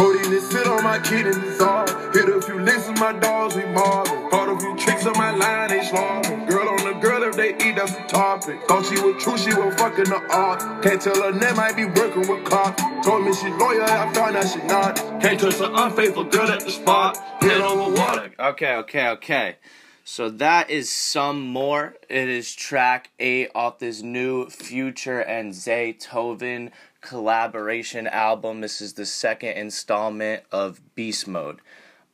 [0.00, 1.86] Codeine sit on my kidneys, it's all.
[2.14, 4.30] Hit a few licks with my dogs, we mobbing.
[4.30, 6.48] Caught a few tricks on my line, they slobbing.
[6.48, 8.62] Girl on the girl, if they eat, that's the topic.
[8.66, 10.82] Thought she was true, she was fucking the art.
[10.82, 12.82] Can't tell her name, might be working with cops.
[13.06, 14.96] Told me she loyal, I found out she not.
[15.20, 17.18] Can't trust an unfaithful girl at the spot.
[17.42, 18.32] Head over water.
[18.40, 19.56] Okay, okay, okay.
[20.02, 21.94] So that is some more.
[22.08, 26.70] It is track eight off this new Future and Zaytoven
[27.00, 28.60] collaboration album.
[28.60, 31.60] This is the second installment of Beast Mode.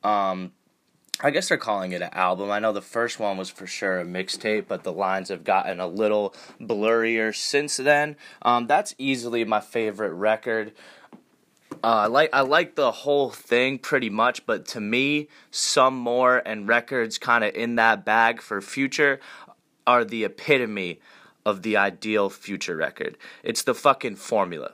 [0.03, 0.51] Um,
[1.19, 2.51] I guess they're calling it an album.
[2.51, 5.79] I know the first one was for sure a mixtape, but the lines have gotten
[5.79, 8.15] a little blurrier since then.
[8.43, 10.73] Um, that's easily my favorite record.
[11.83, 16.41] Uh, I like I like the whole thing pretty much, but to me, some more
[16.45, 19.19] and records kind of in that bag for future
[19.85, 20.99] are the epitome
[21.45, 23.17] of the ideal future record.
[23.43, 24.73] It's the fucking formula.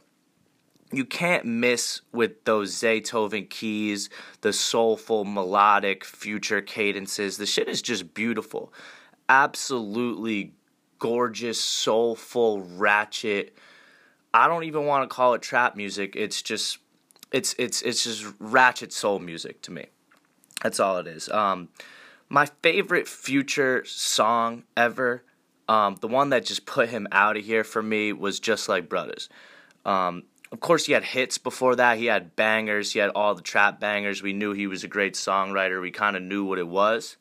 [0.94, 4.10] You can't miss with those Zaytoven keys,
[4.42, 7.38] the soulful melodic future cadences.
[7.38, 8.72] The shit is just beautiful.
[9.28, 10.54] Absolutely
[11.00, 13.58] gorgeous, soulful, ratchet.
[14.34, 16.16] I don't even want to call it trap music.
[16.16, 16.78] It's just
[17.32, 19.88] it's it's it's just ratchet soul music to me.
[20.62, 21.28] That's all it is.
[21.30, 21.70] Um,
[22.30, 25.24] my favorite future song ever,
[25.68, 28.88] um, the one that just put him out of here for me was just like
[28.88, 29.28] Brothers.
[29.86, 30.24] Um,
[30.54, 31.98] of course, he had hits before that.
[31.98, 32.94] He had bangers.
[32.94, 34.24] He had all the trap bangers.
[34.24, 35.82] We knew he was a great songwriter.
[35.82, 37.18] We kind of knew what it was.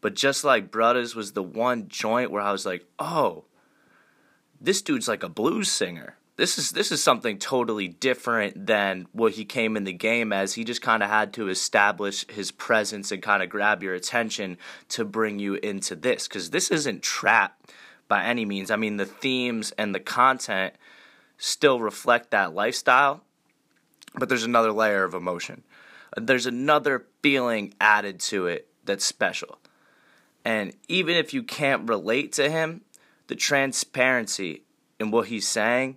[0.00, 3.44] But just like Brothers was the one joint where I was like, oh,
[4.60, 9.32] this dude's like a blues singer this is this is something totally different than what
[9.32, 10.54] he came in the game as.
[10.54, 14.56] He just kind of had to establish his presence and kind of grab your attention
[14.90, 17.60] to bring you into this because this isn't trap
[18.08, 18.70] by any means.
[18.70, 20.74] I mean, the themes and the content
[21.42, 23.20] still reflect that lifestyle,
[24.14, 25.64] but there's another layer of emotion.
[26.16, 29.58] There's another feeling added to it that's special.
[30.44, 32.82] And even if you can't relate to him,
[33.26, 34.62] the transparency
[35.00, 35.96] in what he's saying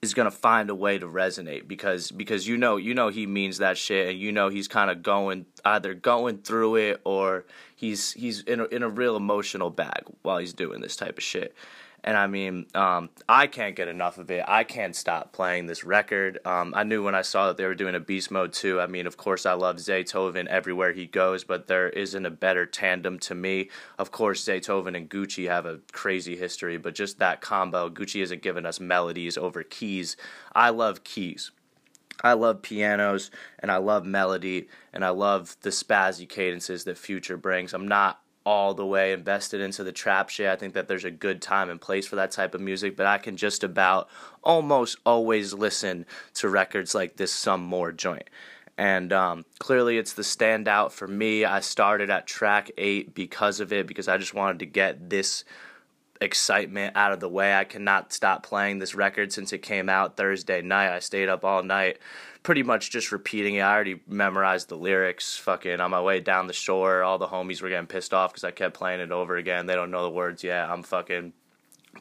[0.00, 3.58] is gonna find a way to resonate because because you know you know he means
[3.58, 8.12] that shit and you know he's kind of going either going through it or he's
[8.12, 11.54] he's in a, in a real emotional bag while he's doing this type of shit
[12.06, 14.44] and I mean, um, I can't get enough of it.
[14.46, 16.38] I can't stop playing this record.
[16.44, 18.80] Um, I knew when I saw that they were doing a Beast Mode 2.
[18.80, 22.64] I mean, of course, I love Zaytoven everywhere he goes, but there isn't a better
[22.64, 23.70] tandem to me.
[23.98, 28.42] Of course, Zaytoven and Gucci have a crazy history, but just that combo, Gucci hasn't
[28.42, 30.16] given us melodies over keys.
[30.54, 31.50] I love keys.
[32.22, 37.36] I love pianos and I love melody and I love the spazzy cadences that Future
[37.36, 37.74] brings.
[37.74, 40.48] I'm not all the way invested into the trap shit.
[40.48, 43.04] I think that there's a good time and place for that type of music, but
[43.04, 44.08] I can just about
[44.44, 48.30] almost always listen to records like this some more joint.
[48.78, 51.44] And um, clearly, it's the standout for me.
[51.44, 55.44] I started at track eight because of it, because I just wanted to get this
[56.20, 57.54] excitement out of the way.
[57.54, 60.94] I cannot stop playing this record since it came out Thursday night.
[60.94, 61.98] I stayed up all night
[62.46, 63.62] pretty much just repeating it.
[63.62, 65.36] I already memorized the lyrics.
[65.36, 68.44] Fucking on my way down the shore, all the homies were getting pissed off because
[68.44, 69.66] I kept playing it over again.
[69.66, 70.70] They don't know the words yet.
[70.70, 71.32] I'm fucking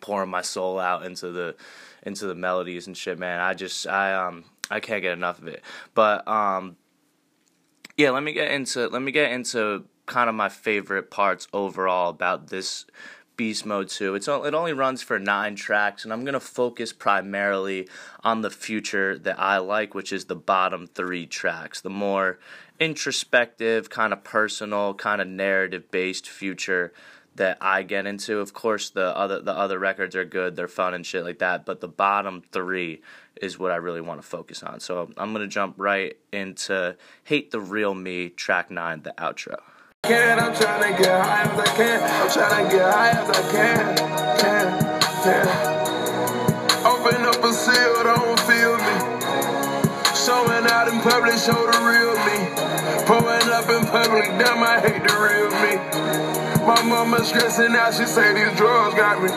[0.01, 1.55] pouring my soul out into the
[2.03, 3.39] into the melodies and shit, man.
[3.39, 5.63] I just I um I can't get enough of it.
[5.95, 6.77] But um
[7.97, 12.11] yeah, let me get into let me get into kind of my favorite parts overall
[12.11, 12.85] about this
[13.37, 14.15] Beast Mode 2.
[14.15, 17.87] It's it only runs for 9 tracks and I'm going to focus primarily
[18.23, 21.81] on the future that I like, which is the bottom 3 tracks.
[21.81, 22.39] The more
[22.79, 26.93] introspective, kind of personal, kind of narrative based future
[27.35, 28.39] that I get into.
[28.39, 31.65] Of course, the other the other records are good, they're fun and shit like that,
[31.65, 33.01] but the bottom 3
[33.41, 34.79] is what I really want to focus on.
[34.79, 36.95] So, I'm going to jump right into
[37.25, 39.59] Hate the Real Me track 9, the outro
[40.07, 40.39] can.
[40.39, 41.99] I'm trying to get high as I can.
[42.03, 43.97] I'm trying to get high as I can.
[44.37, 44.65] Can,
[45.25, 45.45] can.
[46.85, 48.95] Open up a seal, don't feel me.
[50.13, 52.37] Showing out in public, show the real me.
[53.05, 55.73] Pulling up in public, damn, I hate the real me.
[56.65, 59.29] My mama stressing out, she say these drugs got me.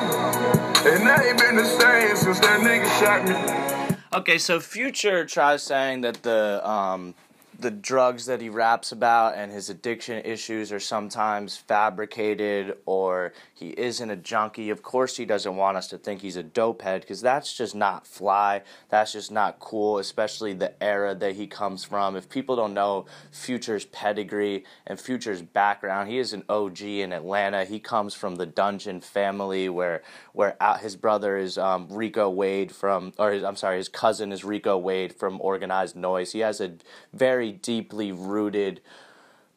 [0.91, 3.97] And I ain't been the same since that nigga shot me.
[4.12, 7.14] Okay, so Future tries saying that the um,
[7.60, 13.70] the drugs that he raps about and his addiction issues are sometimes fabricated or he
[13.70, 14.70] isn't a junkie.
[14.70, 17.75] Of course, he doesn't want us to think he's a dope head because that's just
[17.75, 18.62] not fly.
[18.90, 22.14] That's just not cool, especially the era that he comes from.
[22.14, 27.64] If people don't know Future's pedigree and Future's background, he is an OG in Atlanta.
[27.64, 30.02] He comes from the Dungeon family where
[30.32, 34.44] where his brother is um, Rico Wade from, or his, I'm sorry, his cousin is
[34.44, 36.31] Rico Wade from Organized Noise.
[36.31, 36.75] He has a
[37.12, 38.81] very deeply rooted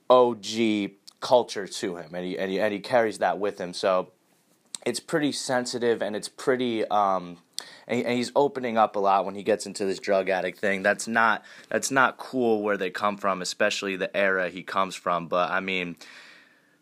[0.10, 0.46] OG
[1.20, 3.74] culture to him, and he, and he and he carries that with him.
[3.74, 4.12] So
[4.86, 6.86] it's pretty sensitive, and it's pretty.
[6.88, 7.38] Um,
[7.88, 10.84] and, he's opening up a lot when he gets into this drug addict thing.
[10.84, 15.28] That's not that's not cool where they come from, especially the era he comes from.
[15.28, 15.96] But I mean,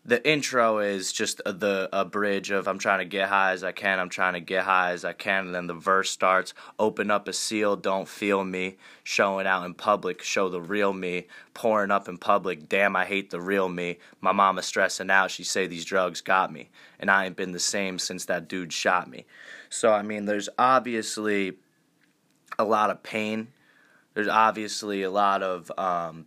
[0.04, 3.62] the intro is just a, the a bridge of I'm trying to get high as
[3.62, 6.54] I can, I'm trying to get high as I can, and then the verse starts,
[6.78, 11.26] open up a seal, don't feel me, showing out in public, show the real me,
[11.52, 13.98] pouring up in public, damn I hate the real me.
[14.20, 17.58] My mama stressing out, she say these drugs got me, and I ain't been the
[17.58, 19.26] same since that dude shot me.
[19.68, 21.58] So I mean, there's obviously
[22.58, 23.48] a lot of pain.
[24.14, 26.26] There's obviously a lot of um,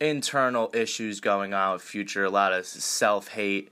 [0.00, 3.70] internal issues going on with Future, a lot of self hate,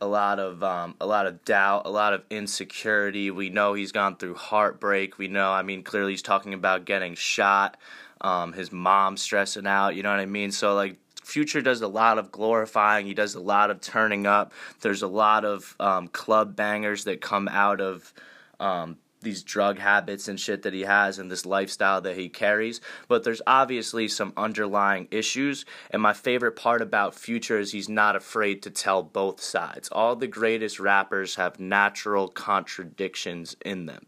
[0.00, 3.30] a lot of um, a lot of doubt, a lot of insecurity.
[3.30, 5.18] We know he's gone through heartbreak.
[5.18, 7.76] We know, I mean, clearly he's talking about getting shot.
[8.20, 9.94] Um, his mom stressing out.
[9.94, 10.52] You know what I mean?
[10.52, 10.96] So like.
[11.22, 13.04] Future does a lot of glorifying.
[13.04, 14.52] He does a lot of turning up.
[14.82, 18.14] There's a lot of um, club bangers that come out of
[18.60, 18.96] um,
[19.26, 23.24] these drug habits and shit that he has and this lifestyle that he carries but
[23.24, 25.64] there's obviously some underlying issues.
[25.90, 29.88] And my favorite part about future is he's not afraid to tell both sides.
[29.90, 34.06] All the greatest rappers have natural contradictions in them.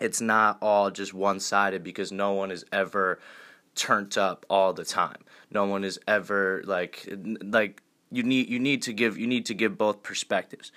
[0.00, 3.18] It's not all just one-sided because no one is ever
[3.74, 5.18] turned up all the time.
[5.50, 7.08] No one is ever like
[7.42, 10.72] like you need you need to give you need to give both perspectives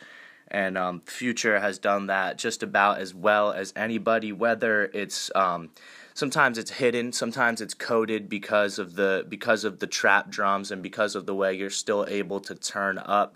[0.51, 4.31] and um, Future has done that just about as well as anybody.
[4.33, 5.69] Whether it's um,
[6.13, 10.83] sometimes it's hidden, sometimes it's coded because of the because of the trap drums and
[10.83, 13.35] because of the way you're still able to turn up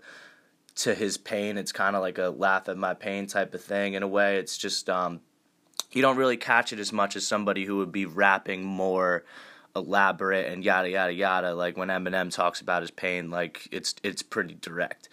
[0.76, 1.56] to his pain.
[1.56, 3.94] It's kind of like a laugh at my pain type of thing.
[3.94, 5.20] In a way, it's just um,
[5.92, 9.24] you don't really catch it as much as somebody who would be rapping more
[9.74, 11.54] elaborate and yada yada yada.
[11.54, 15.08] Like when Eminem talks about his pain, like it's it's pretty direct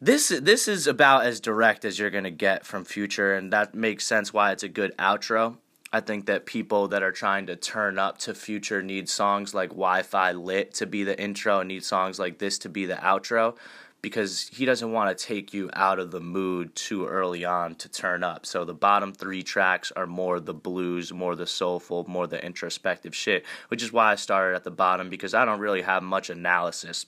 [0.00, 4.06] this this is about as direct as you're gonna get from Future, and that makes
[4.06, 5.56] sense why it's a good outro.
[5.92, 9.70] I think that people that are trying to turn up to Future need songs like
[9.70, 13.56] Wi-Fi Lit to be the intro, and need songs like this to be the outro,
[14.02, 17.88] because he doesn't want to take you out of the mood too early on to
[17.88, 18.44] turn up.
[18.44, 23.14] So the bottom three tracks are more the blues, more the soulful, more the introspective
[23.14, 26.28] shit, which is why I started at the bottom because I don't really have much
[26.28, 27.06] analysis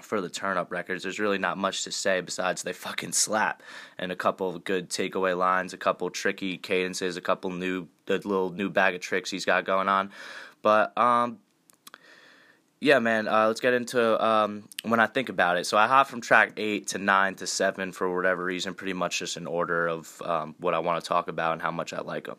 [0.00, 1.02] for the turn up records.
[1.02, 3.62] There's really not much to say besides they fucking slap
[3.98, 8.14] and a couple of good takeaway lines, a couple tricky cadences, a couple new the
[8.14, 10.10] little new bag of tricks he's got going on.
[10.62, 11.38] But um
[12.82, 15.66] yeah, man, uh, let's get into um, when I think about it.
[15.66, 19.20] So I hop from track 8 to 9 to 7 for whatever reason, pretty much
[19.20, 22.00] just in order of um, what I want to talk about and how much I
[22.00, 22.38] like them.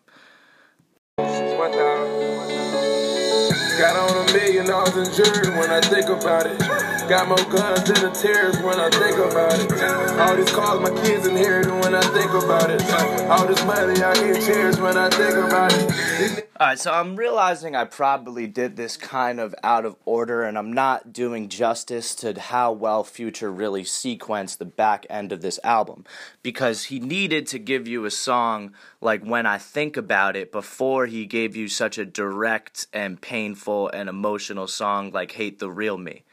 [3.80, 6.83] Got on a million dollars in jewelry when I think about it.
[7.10, 10.20] Got more guns than the tears when I think about it.
[10.20, 12.82] All these cars my kids inherited when I think about it.
[13.30, 16.50] All this money I get cheers when I think about it.
[16.60, 20.72] Alright, so I'm realizing I probably did this kind of out of order and I'm
[20.72, 26.06] not doing justice to how well Future really sequenced the back end of this album.
[26.42, 31.08] Because he needed to give you a song like When I Think About It before
[31.08, 35.98] he gave you such a direct and painful and emotional song like Hate the Real
[35.98, 36.24] Me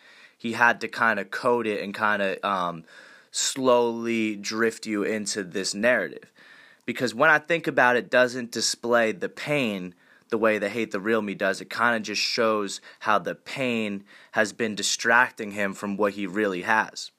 [0.41, 2.85] he had to kind of code it and kind of um,
[3.31, 6.33] slowly drift you into this narrative.
[6.87, 9.95] Because when I think about it, doesn't display the pain
[10.31, 11.61] the way the hate the real me does.
[11.61, 16.27] It kind of just shows how the pain has been distracting him from what he
[16.27, 17.11] really has.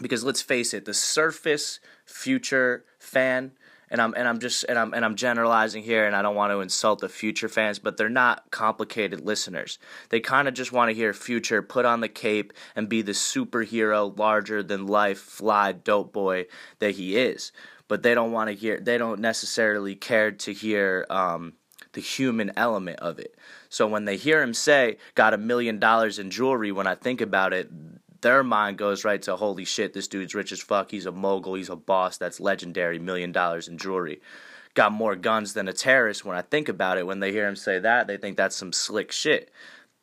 [0.00, 3.52] Because let's face it, the surface future fan
[3.92, 6.50] and I'm and I'm just and I'm and I'm generalizing here and I don't want
[6.50, 9.78] to insult the future fans, but they're not complicated listeners.
[10.08, 13.12] They kind of just want to hear future put on the cape and be the
[13.12, 16.46] superhero larger than life fly dope boy
[16.78, 17.52] that he is.
[17.86, 21.52] But they don't want to hear they don't necessarily care to hear um,
[21.92, 23.36] the human element of it.
[23.68, 27.20] So when they hear him say, got a million dollars in jewelry, when I think
[27.20, 27.70] about it,
[28.22, 30.90] their mind goes right to holy shit, this dude's rich as fuck.
[30.90, 31.54] He's a mogul.
[31.54, 32.16] He's a boss.
[32.16, 32.98] That's legendary.
[32.98, 34.20] Million dollars in jewelry.
[34.74, 36.24] got more guns than a terrorist.
[36.24, 38.72] When I think about it, when they hear him say that, they think that's some
[38.72, 39.50] slick shit.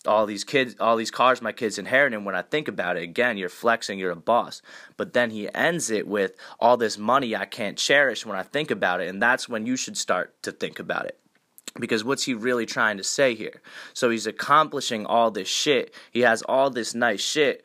[0.06, 2.16] All these kids, all these cars my kids inherited.
[2.16, 4.62] And when I think about it, again, you're flexing, you're a boss.
[4.96, 8.72] But then he ends it with all this money I can't cherish when I think
[8.72, 9.10] about it.
[9.10, 11.20] And that's when you should start to think about it
[11.80, 13.62] because what's he really trying to say here?
[13.94, 15.94] So he's accomplishing all this shit.
[16.12, 17.64] He has all this nice shit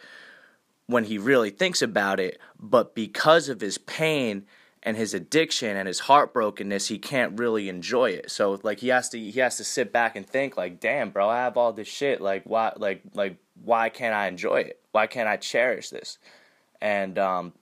[0.87, 4.45] when he really thinks about it, but because of his pain
[4.83, 8.31] and his addiction and his heartbrokenness, he can't really enjoy it.
[8.31, 11.29] So like he has to he has to sit back and think like, "Damn, bro,
[11.29, 12.21] I have all this shit.
[12.21, 14.81] Like why like like why can't I enjoy it?
[14.93, 16.19] Why can't I cherish this?"
[16.81, 17.55] And um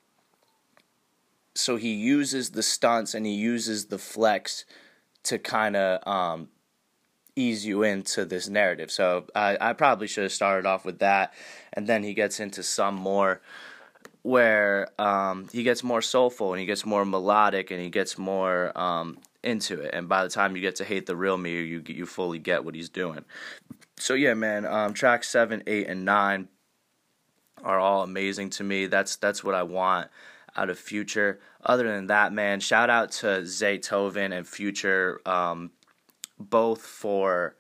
[1.55, 4.65] so he uses the stunts and he uses the flex
[5.25, 6.49] to kind of um,
[7.37, 8.91] ease you into this narrative.
[8.91, 11.33] So I, I probably should have started off with that,
[11.73, 13.41] and then he gets into some more
[14.23, 18.77] where um, he gets more soulful and he gets more melodic and he gets more
[18.79, 19.93] um, into it.
[19.93, 22.65] And by the time you get to hate the real me, you you fully get
[22.65, 23.25] what he's doing.
[23.99, 24.65] So yeah, man.
[24.65, 26.49] Um, tracks seven, eight, and nine
[27.63, 28.87] are all amazing to me.
[28.87, 30.09] That's that's what I want
[30.57, 31.41] out of Future.
[31.65, 35.71] Other than that, man, shout out to Zaytoven and Future, um,
[36.51, 37.57] both for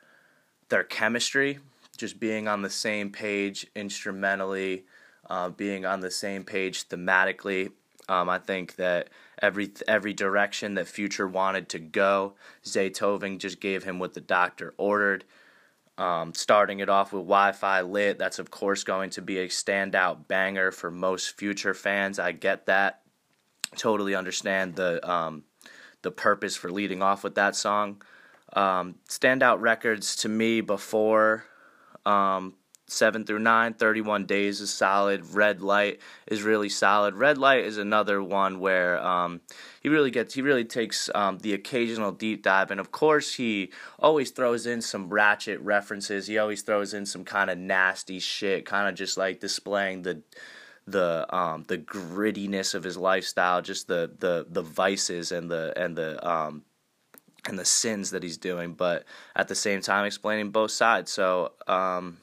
[0.68, 1.58] their chemistry,
[1.96, 4.84] just being on the same page instrumentally,
[5.28, 7.72] uh, being on the same page thematically.
[8.08, 9.10] Um, I think that
[9.40, 12.34] every every direction that Future wanted to go,
[12.64, 15.24] Zaytoven just gave him what the doctor ordered.
[15.98, 19.48] Um, starting it off with Wi Fi Lit, that's of course going to be a
[19.48, 22.18] standout banger for most future fans.
[22.18, 23.02] I get that.
[23.76, 25.44] Totally understand the um,
[26.02, 28.02] the purpose for leading off with that song.
[28.54, 31.44] Um, standout records to me before
[32.04, 32.54] um,
[32.86, 35.24] 7 through 9 31 days is solid.
[35.34, 37.14] Red light is really solid.
[37.14, 39.40] Red light is another one where um,
[39.82, 42.70] he really gets he really takes um, the occasional deep dive.
[42.70, 46.26] And of course he always throws in some ratchet references.
[46.26, 50.22] He always throws in some kind of nasty shit kind of just like displaying the
[50.86, 55.96] the um the grittiness of his lifestyle just the the the vices and the and
[55.96, 56.64] the um
[57.48, 61.52] and the sins that he's doing but at the same time explaining both sides so
[61.66, 62.16] um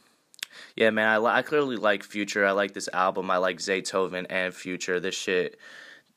[0.76, 2.46] yeah, man, I, I clearly like Future.
[2.46, 3.30] I like this album.
[3.32, 5.00] I like Zaytoven and Future.
[5.00, 5.58] This shit,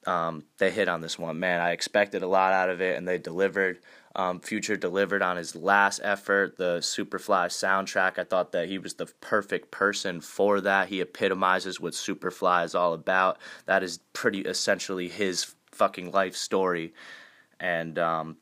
[0.06, 1.60] um, they hit on this one, man.
[1.60, 3.80] I expected a lot out of it, and they delivered.
[4.14, 8.18] Um, Future delivered on his last effort, the Superfly soundtrack.
[8.18, 10.88] I thought that he was the perfect person for that.
[10.88, 13.38] He epitomizes what Superfly is all about.
[13.64, 16.92] That is pretty essentially his fucking life story,
[17.58, 18.36] and um,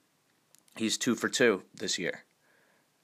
[0.76, 2.24] he's two for two this year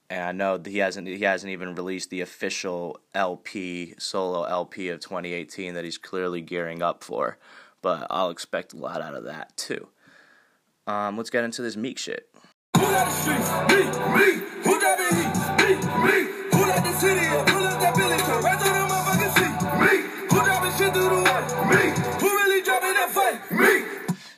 [0.08, 5.00] and I know he hasn't he hasn't even released the official LP solo LP of
[5.00, 7.38] 2018 that he's clearly gearing up for,
[7.82, 9.88] but I'll expect a lot out of that too.
[10.86, 12.28] Um, let's get into this Meek shit.
[12.76, 13.08] Who got
[18.60, 18.65] the?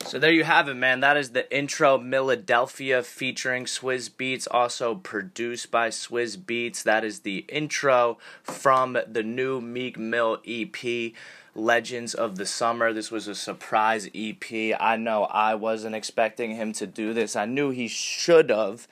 [0.09, 1.01] So there you have it, man.
[1.01, 6.81] That is the intro Philadelphia featuring Swizz Beatz, also produced by Swizz Beatz.
[6.81, 11.13] That is the intro from the new Meek Mill EP.
[11.53, 12.91] Legends of the Summer.
[12.91, 14.51] This was a surprise EP.
[14.79, 17.35] I know I wasn't expecting him to do this.
[17.35, 18.87] I knew he should have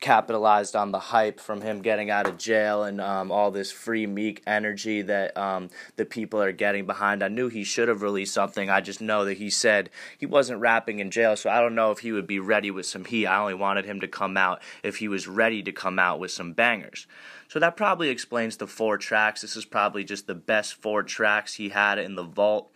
[0.00, 4.06] capitalized on the hype from him getting out of jail and um, all this free
[4.06, 7.22] meek energy that um, the people are getting behind.
[7.22, 8.68] I knew he should have released something.
[8.68, 11.90] I just know that he said he wasn't rapping in jail, so I don't know
[11.90, 13.26] if he would be ready with some heat.
[13.26, 16.32] I only wanted him to come out if he was ready to come out with
[16.32, 17.06] some bangers.
[17.48, 19.42] So that probably explains the four tracks.
[19.42, 22.70] This is probably just the best four tracks he had in the vault.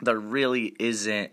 [0.00, 1.32] There really isn't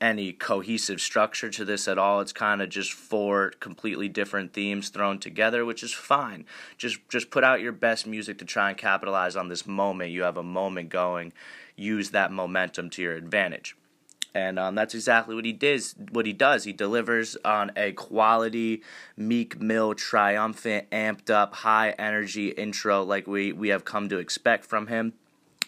[0.00, 2.20] any cohesive structure to this at all.
[2.20, 6.44] It's kind of just four completely different themes thrown together, which is fine.
[6.76, 10.10] Just just put out your best music to try and capitalize on this moment.
[10.10, 11.32] You have a moment going.
[11.76, 13.76] Use that momentum to your advantage.
[14.34, 15.94] And um, that's exactly what he does.
[16.10, 18.82] What he does, he delivers on a quality
[19.16, 24.66] Meek Mill, triumphant, amped up, high energy intro like we we have come to expect
[24.66, 25.14] from him.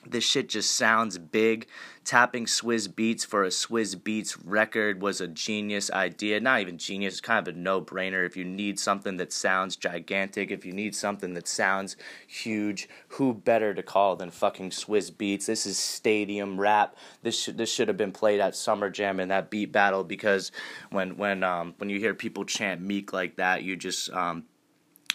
[0.07, 1.67] This shit just sounds big.
[2.05, 6.41] Tapping Swizz Beatz for a Swizz Beatz record was a genius idea.
[6.41, 8.25] Not even genius, it's kind of a no brainer.
[8.25, 13.35] If you need something that sounds gigantic, if you need something that sounds huge, who
[13.35, 15.47] better to call than fucking Swizz Beatz?
[15.47, 16.97] This is stadium rap.
[17.23, 20.51] This should, this should have been played at Summer Jam in that beat battle because
[20.91, 24.45] when when um when you hear people chant Meek like that, you just um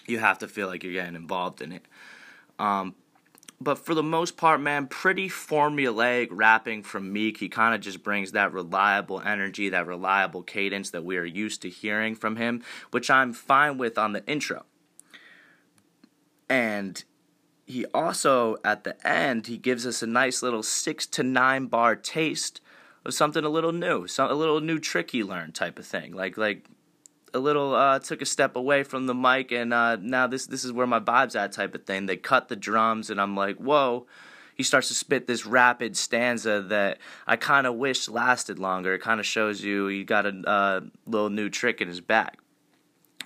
[0.06, 1.86] you have to feel like you're getting involved in it.
[2.60, 2.96] Um,
[3.64, 7.38] but for the most part, man, pretty formulaic rapping from Meek.
[7.38, 11.62] He kind of just brings that reliable energy, that reliable cadence that we are used
[11.62, 14.66] to hearing from him, which I'm fine with on the intro.
[16.50, 17.04] And
[17.66, 21.96] he also, at the end, he gives us a nice little six to nine bar
[21.96, 22.62] taste
[23.06, 26.14] of something a little new, some a little new trick he learned type of thing.
[26.14, 26.66] Like like
[27.34, 30.64] a little uh, took a step away from the mic, and uh, now this this
[30.64, 32.06] is where my vibe's at type of thing.
[32.06, 34.06] They cut the drums, and I'm like, whoa.
[34.56, 38.94] He starts to spit this rapid stanza that I kind of wish lasted longer.
[38.94, 42.38] It kind of shows you he got a uh, little new trick in his back.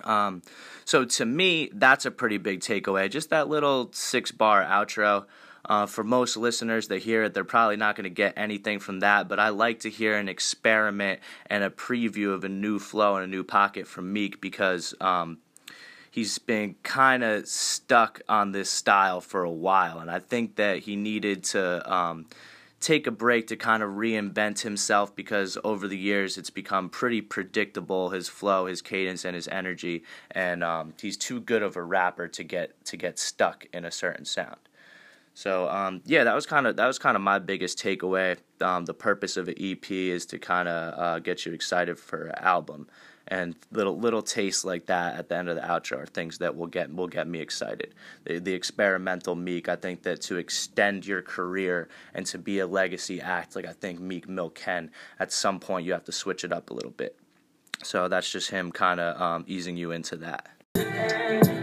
[0.04, 0.40] Um,
[0.86, 3.10] so to me, that's a pretty big takeaway.
[3.10, 5.26] Just that little six bar outro.
[5.68, 9.00] Uh, for most listeners that hear it, they're probably not going to get anything from
[9.00, 13.16] that, but I like to hear an experiment and a preview of a new flow
[13.16, 15.38] and a new pocket from Meek because um,
[16.10, 20.80] he's been kind of stuck on this style for a while, and I think that
[20.80, 21.92] he needed to.
[21.92, 22.26] Um,
[22.80, 27.20] take a break to kind of reinvent himself because over the years it's become pretty
[27.20, 31.82] predictable his flow his cadence and his energy and um, he's too good of a
[31.82, 34.67] rapper to get to get stuck in a certain sound
[35.38, 38.38] so um, yeah, that was kind of that was kind of my biggest takeaway.
[38.60, 42.24] Um, the purpose of an EP is to kind of uh, get you excited for
[42.24, 42.88] an album,
[43.28, 46.56] and little little tastes like that at the end of the outro are things that
[46.56, 47.94] will get will get me excited.
[48.24, 52.66] The, the experimental Meek, I think that to extend your career and to be a
[52.66, 54.90] legacy act, like I think Meek Mill can,
[55.20, 57.16] at some point you have to switch it up a little bit.
[57.84, 61.57] So that's just him kind of um, easing you into that.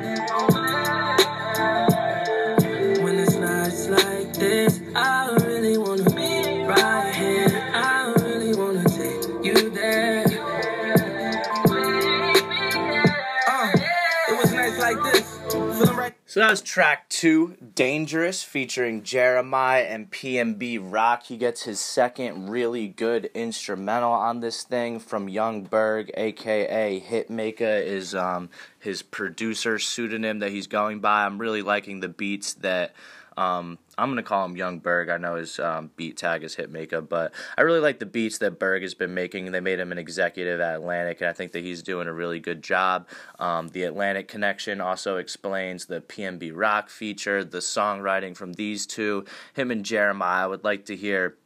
[16.35, 21.23] So that was track two, Dangerous, featuring Jeremiah and PnB Rock.
[21.23, 27.81] He gets his second really good instrumental on this thing from Young Berg, aka Hitmaka,
[27.81, 31.23] is um, his producer pseudonym that he's going by.
[31.23, 32.93] I'm really liking the beats that
[33.37, 35.09] um, I'm gonna call him Young Berg.
[35.09, 38.59] I know his um, beat tag is Hitmaka, but I really like the beats that
[38.59, 39.51] Berg has been making.
[39.51, 42.39] They made him an executive at Atlantic, and I think that he's doing a really
[42.39, 43.07] good job.
[43.39, 49.25] Um, the Atlantic connection also explains the PnB Rock feature, the songwriting from these two.
[49.53, 50.45] Him and Jeremiah.
[50.45, 51.37] I would like to hear.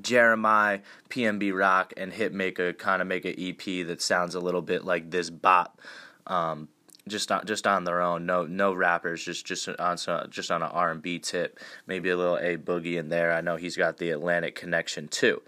[0.00, 4.84] Jeremiah, PnB Rock, and Hitmaka kind of make an EP that sounds a little bit
[4.84, 5.80] like this bop.
[6.26, 6.68] Um,
[7.08, 8.26] just on just on their own.
[8.26, 9.96] No no rappers, just just on
[10.30, 11.58] just on an R and B tip.
[11.86, 13.32] Maybe a little A Boogie in there.
[13.32, 15.42] I know he's got the Atlantic connection too.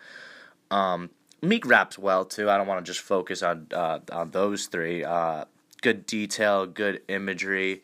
[0.71, 1.11] Um,
[1.42, 2.51] Meek raps well too.
[2.51, 5.05] I don't want to just focus on uh, on those three.
[5.05, 5.45] Uh,
[5.83, 7.83] good detail, good imagery,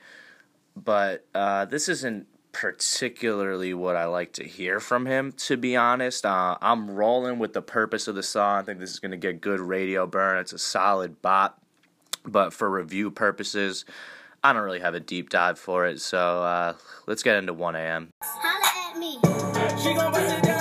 [0.76, 5.32] but uh, this isn't particularly what I like to hear from him.
[5.32, 8.58] To be honest, uh, I'm rolling with the purpose of the song.
[8.58, 10.38] I think this is going to get good radio burn.
[10.38, 11.62] It's a solid bop
[12.24, 13.85] but for review purposes,
[14.44, 16.00] I don't really have a deep dive for it.
[16.00, 16.74] So uh,
[17.06, 18.12] let's get into 1 a.m.
[18.20, 20.51] That is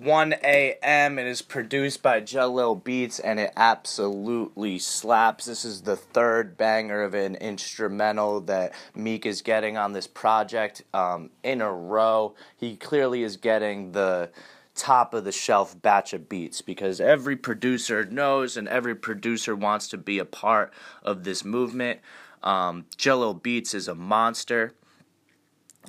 [0.00, 1.18] 1 a.m.
[1.18, 5.44] It is produced by Jahlil Beats and it absolutely slaps.
[5.44, 10.84] This is the third banger of an instrumental that Meek is getting on this project
[10.94, 12.34] um, in a row.
[12.56, 14.30] He clearly is getting the
[14.74, 19.86] top of the shelf batch of beats because every producer knows and every producer wants
[19.88, 22.00] to be a part of this movement.
[22.42, 24.72] Um, Jahlil Beats is a monster.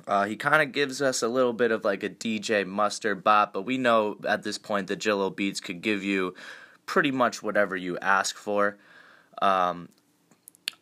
[0.06, 3.52] Uh, he kind of gives us a little bit of like a DJ Mustard bop,
[3.52, 6.34] but we know at this point that Jahlil Beats could give you
[6.86, 8.76] pretty much whatever you ask for.
[9.40, 9.88] Um,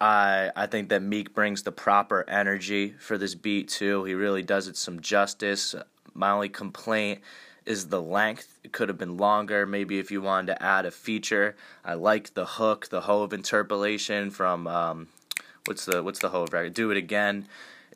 [0.00, 4.04] I I think that Meek brings the proper energy for this beat too.
[4.04, 5.74] He really does it some justice.
[6.14, 7.20] My only complaint
[7.66, 8.58] is the length.
[8.64, 9.66] It could have been longer.
[9.66, 11.56] Maybe if you wanted to add a feature.
[11.84, 15.08] I like the hook, the Hove interpolation from um,
[15.66, 16.74] what's the what's the Hove record?
[16.74, 17.46] Do it again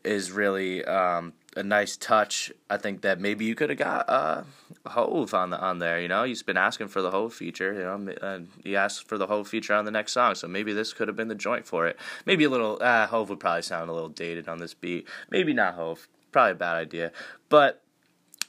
[0.04, 2.52] is really um, a nice touch.
[2.68, 4.42] I think that maybe you could have got uh,
[4.86, 6.00] Hove on the on there.
[6.00, 7.72] You know, he's been asking for the Hove feature.
[7.72, 10.72] You know, uh, he asked for the Hove feature on the next song, so maybe
[10.72, 11.98] this could have been the joint for it.
[12.26, 15.06] Maybe a little uh, Hove would probably sound a little dated on this beat.
[15.30, 16.08] Maybe not Hove.
[16.32, 17.12] Probably a bad idea,
[17.48, 17.84] but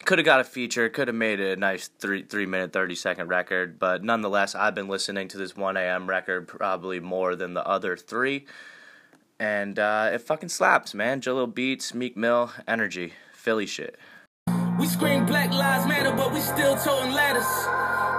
[0.05, 3.27] could have got a feature, could have made a nice three three minute thirty second
[3.27, 7.65] record, but nonetheless, I've been listening to this one AM record probably more than the
[7.65, 8.45] other three.
[9.39, 11.21] And uh, it fucking slaps, man.
[11.21, 13.97] Jahlil Beats, Meek Mill, Energy, Philly shit.
[14.79, 17.45] We scream Black Lives Matter, but we still toting ladders.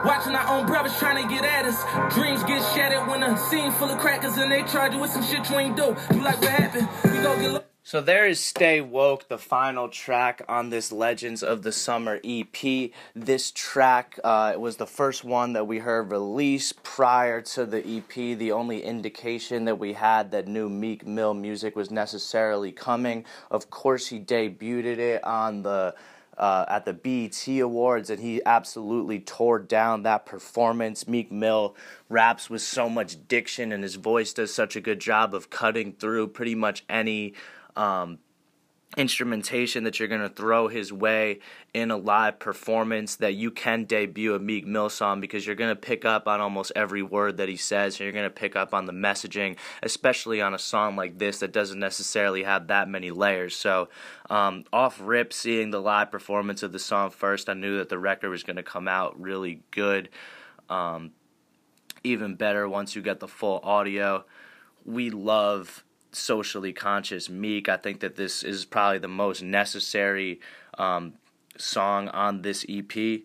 [0.07, 2.15] Watching our own brothers trying to get at us.
[2.15, 5.23] Dreams get shattered when a scene full of crackers and they charge you with some
[5.23, 5.97] shit you ain't do.
[6.15, 6.89] You like what happened?
[7.05, 7.76] We go get.
[7.87, 12.91] So there is Stay Woke, the final track on this Legends of the Summer EP.
[13.15, 18.13] This track uh, was the first one that we heard released prior to the EP.
[18.13, 23.25] The only indication that we had that new Meek Mill music was necessarily coming.
[23.53, 25.95] Of course, he debuted it on the
[26.37, 31.09] uh, at the BET Awards, and he absolutely tore down that performance.
[31.09, 31.75] Meek Mill
[32.09, 35.93] raps with so much diction, and his voice does such a good job of cutting
[35.93, 37.33] through pretty much any
[37.77, 38.19] um,
[38.97, 41.41] instrumentation that you're going to throw his way
[41.75, 45.71] in a live performance that you can debut a Meek Mill song because you're going
[45.71, 47.95] to pick up on almost every word that he says.
[47.95, 51.41] And you're going to pick up on the messaging especially on a song like this
[51.41, 53.55] that doesn't necessarily have that many layers.
[53.55, 53.89] So
[54.31, 57.99] um, off rip seeing the live performance of the song first I knew that the
[57.99, 60.09] record was going to come out really good
[60.71, 61.13] um,
[62.03, 64.25] even better once you get the full audio.
[64.85, 65.85] We love
[66.17, 67.69] socially conscious Meek.
[67.69, 70.41] I think that this is probably the most necessary
[70.79, 71.15] um,
[71.57, 73.23] song on this EP.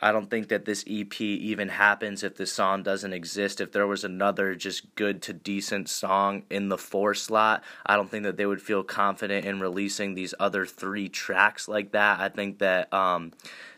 [0.00, 3.60] I don't think that this EP even happens if this song doesn't exist.
[3.60, 8.10] If there was another just good to decent song in the four slot, I don't
[8.10, 12.18] think that they would feel confident in releasing these other three tracks like that.
[12.18, 13.32] I think that um,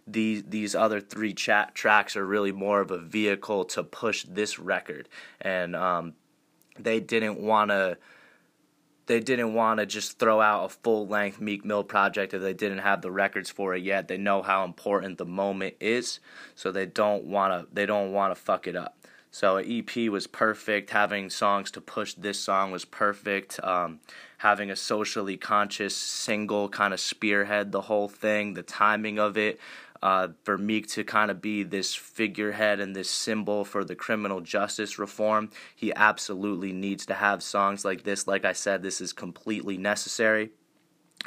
[0.06, 4.58] these these other three chat tracks are really more of a vehicle to push this
[4.58, 5.08] record,
[5.40, 6.14] and um,
[6.78, 7.98] they didn't want to
[9.06, 12.54] they didn't want to just throw out a full length Meek Mill project if they
[12.54, 14.08] didn't have the records for it yet.
[14.08, 16.20] They know how important the moment is,
[16.54, 18.96] so they don't want to they don't want to fuck it up.
[19.30, 20.90] So EP was perfect.
[20.90, 23.62] Having songs to push this song was perfect.
[23.62, 24.00] Um,
[24.38, 28.54] having a socially conscious single kind of spearhead the whole thing.
[28.54, 29.60] The timing of it
[30.02, 34.40] uh, for Meek to kind of be this figurehead and this symbol for the criminal
[34.40, 35.50] justice reform.
[35.74, 38.26] He absolutely needs to have songs like this.
[38.26, 40.50] Like I said, this is completely necessary,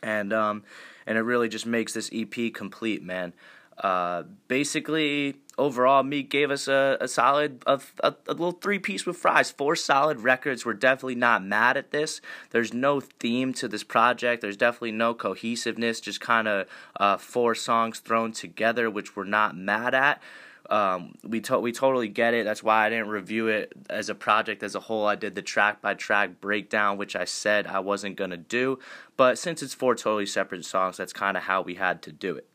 [0.03, 0.63] and um,
[1.05, 3.34] and it really just makes this EP complete, man.
[3.79, 9.05] Uh, basically, overall, Meek gave us a, a solid, a, a, a little three piece
[9.05, 9.51] with fries.
[9.51, 10.65] Four solid records.
[10.65, 12.19] We're definitely not mad at this.
[12.51, 14.41] There's no theme to this project.
[14.41, 16.01] There's definitely no cohesiveness.
[16.01, 16.67] Just kind of
[16.99, 20.21] uh, four songs thrown together, which we're not mad at.
[20.69, 22.45] Um, we to- we totally get it.
[22.45, 25.07] That's why I didn't review it as a project as a whole.
[25.07, 28.77] I did the track by track breakdown, which I said I wasn't gonna do.
[29.17, 32.35] But since it's four totally separate songs, that's kind of how we had to do
[32.35, 32.45] it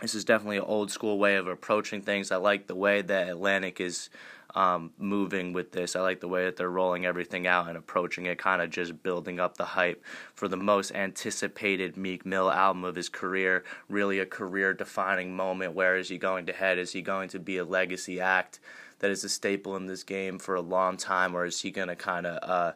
[0.00, 2.30] this is definitely an old school way of approaching things.
[2.30, 4.10] I like the way that Atlantic is
[4.54, 5.96] um, moving with this.
[5.96, 9.02] I like the way that they're rolling everything out and approaching it, kind of just
[9.02, 10.02] building up the hype
[10.34, 13.64] for the most anticipated Meek Mill album of his career.
[13.88, 15.74] Really a career defining moment.
[15.74, 16.78] Where is he going to head?
[16.78, 18.60] Is he going to be a legacy act
[19.00, 21.88] that is a staple in this game for a long time, or is he going
[21.88, 22.72] to kind of uh,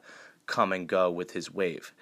[0.47, 1.95] come and go with his wave?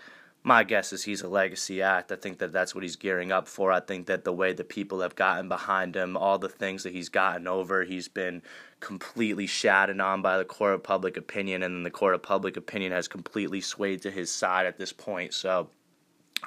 [0.42, 2.10] My guess is he's a legacy act.
[2.10, 3.72] I think that that's what he's gearing up for.
[3.72, 6.94] I think that the way the people have gotten behind him, all the things that
[6.94, 8.40] he's gotten over, he's been
[8.80, 12.92] completely shattered on by the court of public opinion, and the court of public opinion
[12.92, 15.34] has completely swayed to his side at this point.
[15.34, 15.68] So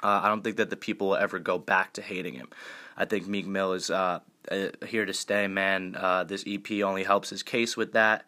[0.02, 2.48] uh, I don't think that the people will ever go back to hating him.
[2.96, 5.94] I think Meek Mill is uh, uh here to stay, man.
[5.96, 8.24] Uh, this EP only helps his case with that.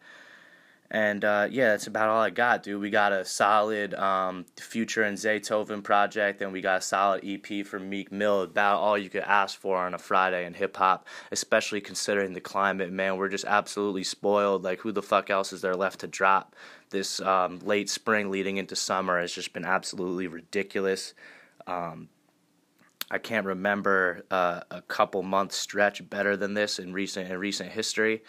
[0.89, 2.79] And uh, yeah, that's about all I got, dude.
[2.79, 7.65] We got a solid um, Future and Zaytoven project, and we got a solid EP
[7.65, 8.43] from Meek Mill.
[8.43, 12.39] About all you could ask for on a Friday in hip hop, especially considering the
[12.39, 12.91] climate.
[12.91, 14.63] Man, we're just absolutely spoiled.
[14.63, 16.55] Like, who the fuck else is there left to drop?
[16.89, 21.13] This um, late spring leading into summer has just been absolutely ridiculous.
[21.65, 22.07] Um,
[23.11, 27.71] I can't remember uh, a couple months stretch better than this in recent in recent
[27.71, 28.23] history.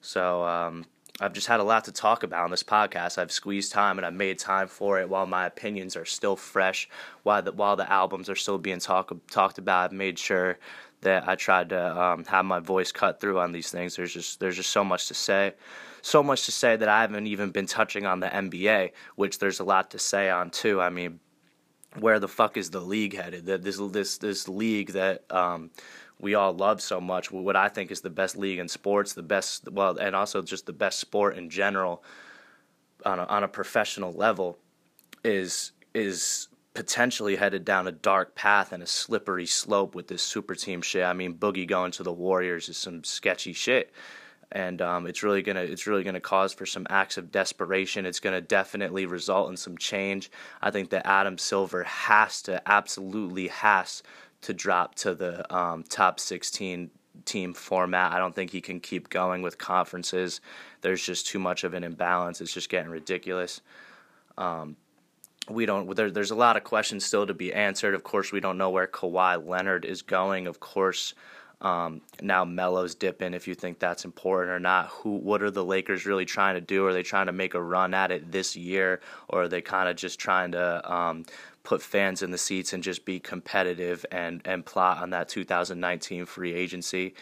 [0.00, 0.84] So um,
[1.20, 3.18] I've just had a lot to talk about on this podcast.
[3.18, 6.88] I've squeezed time and I've made time for it while my opinions are still fresh,
[7.22, 9.84] while the, while the albums are still being talk, talked about.
[9.84, 10.58] I've made sure
[11.02, 13.96] that I tried to um, have my voice cut through on these things.
[13.96, 15.52] There's just there's just so much to say,
[16.00, 19.60] so much to say that I haven't even been touching on the NBA, which there's
[19.60, 20.80] a lot to say on too.
[20.80, 21.20] I mean,
[21.98, 23.46] where the fuck is the league headed?
[23.46, 25.70] That this this this league that um,
[26.22, 27.30] we all love so much.
[27.30, 30.64] What I think is the best league in sports, the best, well, and also just
[30.64, 32.02] the best sport in general
[33.04, 34.56] on a, on a professional level
[35.24, 40.54] is is potentially headed down a dark path and a slippery slope with this super
[40.54, 41.04] team shit.
[41.04, 43.92] I mean, Boogie going to the Warriors is some sketchy shit.
[44.52, 48.06] And um, it's really gonna it's really gonna cause for some acts of desperation.
[48.06, 50.30] It's gonna definitely result in some change.
[50.60, 54.02] I think that Adam Silver has to absolutely has
[54.42, 56.90] to drop to the um, top 16
[57.24, 58.12] team format.
[58.12, 60.40] I don't think he can keep going with conferences.
[60.80, 62.40] There's just too much of an imbalance.
[62.40, 63.60] It's just getting ridiculous.
[64.36, 64.76] Um,
[65.48, 65.94] we don't.
[65.96, 67.94] There, there's a lot of questions still to be answered.
[67.94, 70.46] Of course, we don't know where Kawhi Leonard is going.
[70.46, 71.14] Of course,
[71.60, 73.34] um, now Melo's dipping.
[73.34, 75.16] If you think that's important or not, who?
[75.16, 76.86] What are the Lakers really trying to do?
[76.86, 79.88] Are they trying to make a run at it this year, or are they kind
[79.88, 81.24] of just trying to um,
[81.64, 86.26] put fans in the seats and just be competitive and and plot on that 2019
[86.26, 87.14] free agency?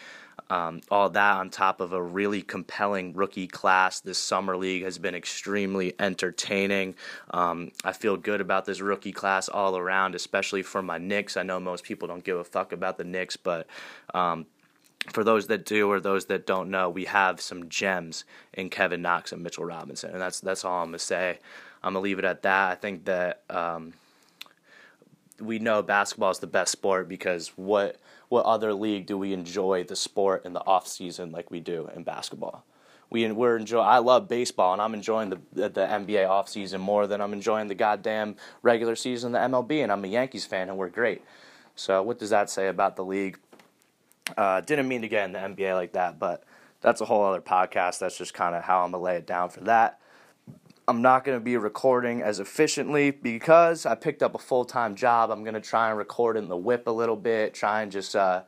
[0.49, 4.01] Um, all that on top of a really compelling rookie class.
[4.01, 6.95] This summer league has been extremely entertaining.
[7.29, 11.37] Um, I feel good about this rookie class all around, especially for my Knicks.
[11.37, 13.65] I know most people don't give a fuck about the Knicks, but
[14.13, 14.45] um,
[15.09, 19.01] for those that do or those that don't know, we have some gems in Kevin
[19.01, 21.39] Knox and Mitchell Robinson, and that's that's all I'm gonna say.
[21.83, 22.71] I'm gonna leave it at that.
[22.71, 23.93] I think that um,
[25.41, 27.97] we know basketball is the best sport because what
[28.29, 31.89] what other league do we enjoy the sport in the off season like we do
[31.95, 32.63] in basketball?
[33.09, 33.81] We we're enjoy.
[33.81, 37.67] I love baseball and I'm enjoying the the, NBA off season more than I'm enjoying
[37.67, 41.21] the goddamn regular season, the MLB, and I'm a Yankees fan and we're great.
[41.75, 43.39] So what does that say about the league?
[44.37, 46.43] Uh, didn't mean to get in the NBA like that, but
[46.81, 47.99] that's a whole other podcast.
[47.99, 50.00] That's just kind of how I'm gonna lay it down for that.
[50.87, 54.95] I'm not going to be recording as efficiently because I picked up a full time
[54.95, 55.29] job.
[55.29, 58.15] I'm going to try and record in the whip a little bit, try and just
[58.15, 58.41] uh,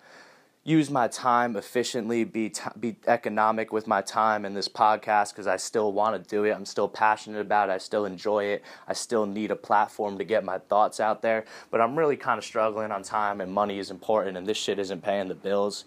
[0.64, 5.46] use my time efficiently, be t- be economic with my time in this podcast because
[5.46, 6.54] I still want to do it.
[6.54, 7.74] I'm still passionate about it.
[7.74, 8.64] I still enjoy it.
[8.88, 11.46] I still need a platform to get my thoughts out there.
[11.70, 14.80] But I'm really kind of struggling on time, and money is important, and this shit
[14.80, 15.86] isn't paying the bills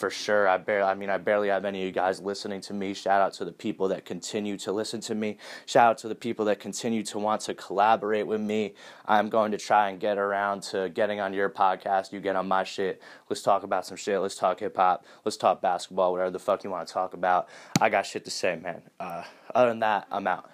[0.00, 0.48] for sure.
[0.48, 2.94] I barely, I mean, I barely have any of you guys listening to me.
[2.94, 5.36] Shout out to the people that continue to listen to me.
[5.66, 8.72] Shout out to the people that continue to want to collaborate with me.
[9.04, 12.12] I'm going to try and get around to getting on your podcast.
[12.12, 13.02] You get on my shit.
[13.28, 14.18] Let's talk about some shit.
[14.20, 15.04] Let's talk hip hop.
[15.26, 16.12] Let's talk basketball.
[16.12, 17.50] Whatever the fuck you want to talk about.
[17.78, 18.80] I got shit to say, man.
[18.98, 20.50] Uh, other than that, I'm out.